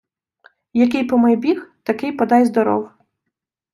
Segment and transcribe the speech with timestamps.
[0.73, 2.89] Який «помайбіг», такий «подайздоров».